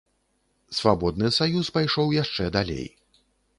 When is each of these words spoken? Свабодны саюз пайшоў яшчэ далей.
Свабодны 0.77 1.29
саюз 1.37 1.69
пайшоў 1.77 2.17
яшчэ 2.23 2.51
далей. 2.59 2.85